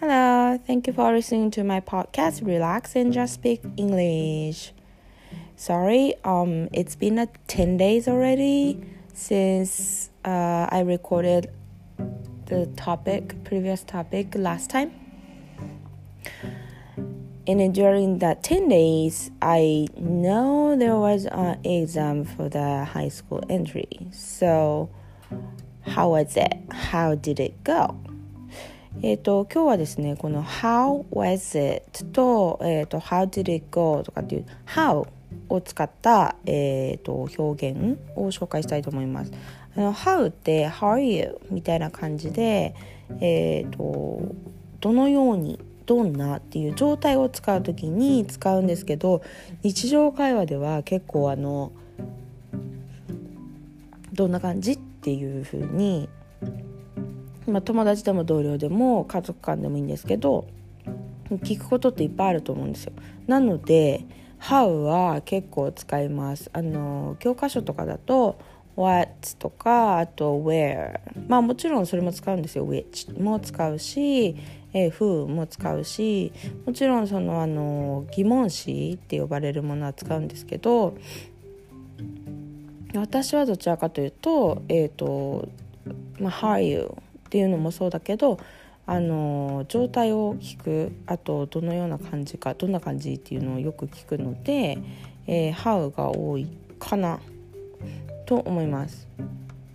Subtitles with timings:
[0.00, 4.72] Hello, thank you for listening to my podcast Relax and Just Speak English.
[5.56, 8.80] Sorry, um it's been a 10 days already
[9.12, 11.50] since uh, I recorded
[12.46, 14.92] the topic, previous topic last time.
[17.48, 23.42] And during that 10 days, I know there was an exam for the high school
[23.50, 24.06] entry.
[24.12, 24.90] So,
[25.80, 26.54] how was it?
[26.70, 27.98] How did it go?
[29.00, 35.06] え、ー、と今日はですねこの How was it と,、えーと、How did it go とかっていう How
[35.48, 39.32] を使った、えーと、表現を紹介したいと思います。
[39.76, 42.74] あの How って How are you みたいな感じで、
[43.20, 44.34] えーと、
[44.80, 49.22] どのようにどんなっていう状態を使う時に使うんですけど
[49.62, 51.72] 日常会話では結構あの
[54.12, 56.10] どんな感じっていう風に
[57.48, 60.46] まあ、友達でも同僚でも家族間でもいいんですけど
[61.30, 62.92] 聞くことっていっぱいあると思うんですよ。
[63.26, 64.04] なので
[64.40, 66.48] How は結構使います。
[66.52, 68.38] あの教科書とかだと
[68.76, 74.36] What とかあと Where まあもちろんそれも使うんですよ Which も使うし、
[74.72, 76.32] えー、Who も使うし
[76.64, 80.96] もちろんそのあの疑問詞って呼ばれるものは使うんですけど
[82.94, 85.48] 私はどちらかというとえっ、ー、と
[86.20, 86.94] まあ How are you
[87.28, 88.40] っていうのもそうだけど
[88.86, 94.78] あの状態を聞くあとどのような感じかどんな感じっていうのをよく聞くので
[95.28, 97.20] 「えー、How」が多いかな
[98.24, 99.06] と思います。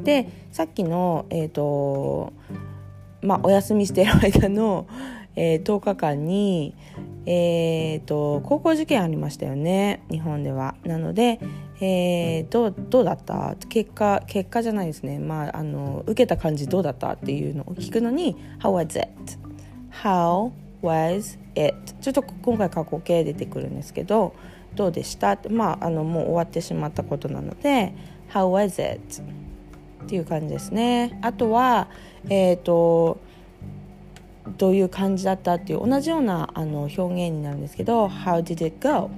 [0.02, 2.34] でさっきの、えーと
[3.22, 4.88] まあ、お休みしてる間の、
[5.36, 6.76] えー、10日間に、
[7.26, 10.76] えーと、高校受験ありましたよね日本では。
[10.84, 11.40] なので、
[11.80, 13.56] えー、どうどうだった？
[13.70, 17.12] 結果結果じゃないですね、まあ、あの受けた感じどうだった？
[17.14, 19.10] っていうのを聞くのに「How was it?」
[20.04, 20.52] 「How
[20.82, 24.34] was it?」ちょっと今回過去形出てくるんですけど
[24.76, 27.94] 「どうでした?」ってまああのもう終わってしまったことなので
[28.34, 29.00] 「How was it?」
[30.04, 31.18] っていう感じですね。
[31.22, 31.88] あとは
[32.30, 33.20] えっ、ー、と
[34.58, 39.10] どういう感じだったっていう同じようなあの表現になるんですけど「How did it go?」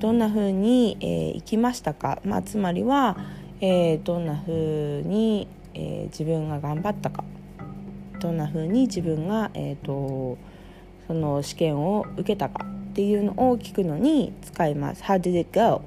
[0.00, 3.16] どんな風に、えー、行きましたか、まあ、つまりは、
[3.60, 7.24] えー、どんな風に、えー、自分が頑張ったか？
[8.20, 10.36] どんな風に自分が、えーと、
[11.06, 12.64] その試験を受けたか？
[12.64, 15.02] っていうのを聞くのに使います。
[15.02, 15.82] How did it go?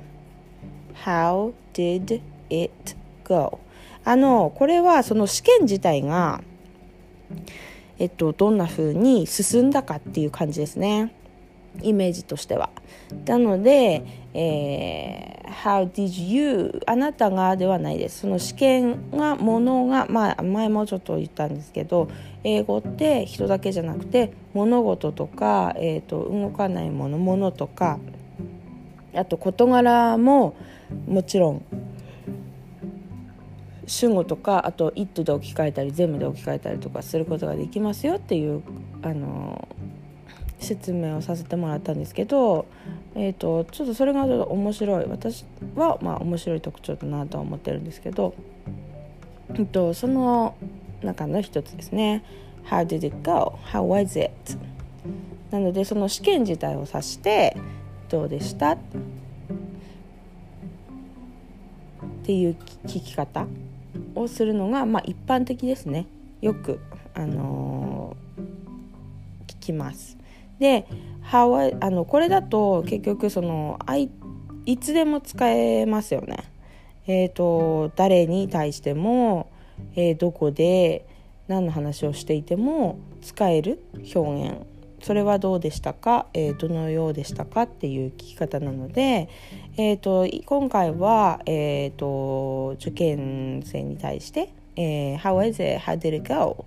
[1.06, 3.59] How did it go?
[4.04, 6.42] あのこれはその試験自体が
[8.00, 11.13] えっと、どんな風に進んだかっていう感じですね
[11.81, 12.69] イメージとしては。
[13.25, 14.03] なので、
[14.34, 22.09] えー、How did you あなたがではないですその試験がものが、まあ、前もちょっと言ったんですけど
[22.44, 28.00] 英語って人だけじゃなくて物事とか、えーと、と動かないものものとか
[29.16, 30.56] あと事柄も
[31.07, 31.66] もちろん
[33.88, 38.62] 主語とかあと「it」で置き換えたり全部で置き換えたりとかすることができますよっていう
[39.02, 39.68] あの
[40.59, 42.66] 説明をさせてもらったんですけど、
[43.16, 48.34] えーと、ちょっとそれがちょっと面白い私はまあ面白い特徴だなとは思ってるんですけど、
[49.52, 50.56] えーと、その
[51.02, 52.24] 中の一つですね
[52.68, 53.58] 「How did it go?
[53.72, 54.34] How was it?」
[55.52, 57.56] なのでその試験自体を指して
[58.09, 58.78] 「どうでした?」っ
[62.24, 62.56] ていう
[62.86, 63.48] 聞き方
[64.16, 66.08] をするのが、まあ、一般的ですね
[66.41, 66.80] よく、
[67.13, 70.18] あのー、聞きます。
[70.59, 70.88] で
[71.22, 74.09] ハワイあのこれだと結局そのい
[74.66, 76.38] いつでも使えますよね。
[77.07, 79.50] えーと、誰に対しても、
[79.96, 81.06] えー、どこで
[81.47, 83.81] 何の話をしていても使える
[84.13, 84.57] 表現
[85.07, 87.62] それはどうでしたか、えー、どのようでしたか？
[87.62, 89.29] っていう聞き方なので、
[89.78, 95.77] えーと、今回は、えーと、受験生に対して「えー、How is it?
[95.80, 96.65] How did it go?」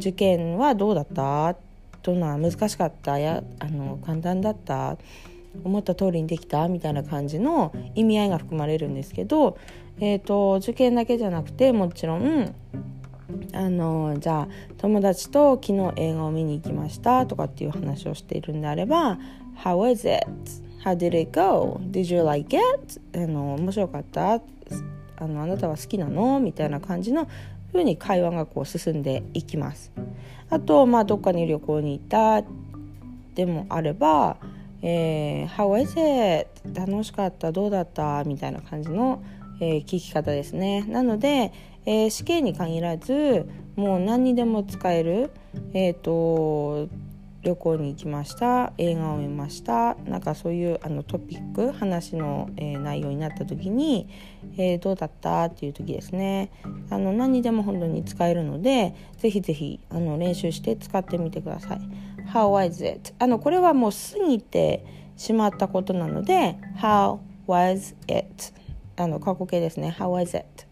[0.00, 1.54] 受験はどうだった？
[2.02, 3.18] どんな難しかった？
[3.18, 4.96] やあの簡単だった？
[5.62, 6.68] 思った通りにできた？
[6.68, 9.58] みたいな感じの意味合いが含まれるんですけど、
[10.00, 12.54] えーと受験だけじゃなくてもちろん
[13.52, 19.18] あのじゃあ友達と昨日映画を見に行きましたとかっていう話をしているんであれば
[19.64, 20.26] 「How was it?
[20.84, 21.80] How did it go?
[21.90, 23.00] Did you like it?
[23.14, 24.40] あの面白かった？
[25.18, 27.26] あのあなたは好きなの?」みたいな感じの
[27.72, 29.90] 風に会話がこう進んでいきます。
[30.48, 32.44] あと、まあ、どっかに旅行に行った？
[33.34, 34.36] でもあれば
[34.82, 36.48] 「えー、How was it?
[36.78, 37.50] 楽しかった？
[37.50, 39.20] どうだった?」みたいな感じの、
[39.60, 40.84] えー、聞き方ですね。
[40.88, 41.52] なので、
[41.84, 45.30] えー、試験に限らずもう何にでも使える
[45.72, 46.88] え、ー、と
[47.42, 54.08] 旅行に行きました映画を見ましたなんかそういうあのトピック話の、えー、内容になった時に、
[54.56, 55.44] えー、どうだった？
[55.44, 56.50] っていう時ですね
[56.90, 61.80] あの何にでも本当に使えるのでぜひぜひあの練習して使ってみてください
[62.32, 63.14] How was it?
[63.20, 64.84] あのこれはもう過ぎて
[65.16, 68.52] しまったことなので How was it?
[68.96, 70.66] あの過去形ですね How was it?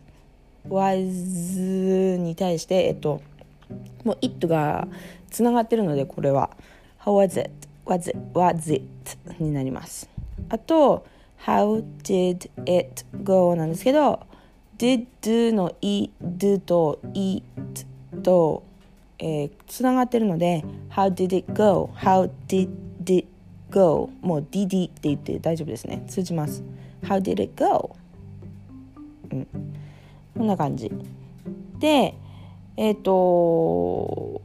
[0.69, 3.21] was に対してえっと
[4.05, 4.89] もう it が
[5.31, 6.51] つながってるのでこれは
[7.01, 7.51] How was it?
[7.87, 8.19] Was it?
[8.33, 8.85] Was it?
[9.39, 10.09] になります
[10.49, 11.07] あと
[11.45, 13.55] How did it go?
[13.57, 14.21] なんですけど
[14.79, 17.43] did do の e do と eat
[18.23, 18.63] と、
[19.19, 21.91] えー、つながってるので How did it go?
[21.95, 22.71] How did
[23.05, 23.29] it
[23.71, 24.11] go?
[24.23, 26.63] もう DD って言って大丈夫ですね通じます
[27.03, 27.97] How did it go?
[29.31, 29.47] うん
[30.37, 30.91] こんな感じ
[31.79, 32.15] で
[32.77, 34.43] えっ、ー、と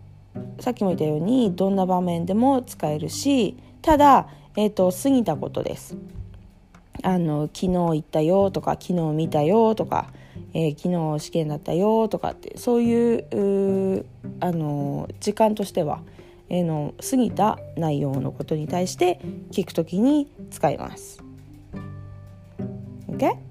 [0.60, 5.98] さっきも言ったようにどんな場面でも使えるしただ、えーと、過ぎたことです。
[7.02, 10.12] あの昨日行ったよとか昨日見たよとか、
[10.54, 14.06] えー、昨日試験だったよとかってそういう
[14.42, 16.02] あの時間としては、
[16.50, 19.22] えー、の過ぎた内容のことに対して
[19.52, 21.24] 聞くときに使います。
[23.08, 23.49] OK?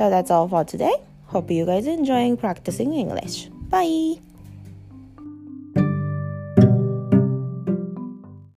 [0.00, 0.94] So that's all for today.
[1.26, 3.50] Hope you guys are enjoying practicing English.
[3.68, 4.29] Bye!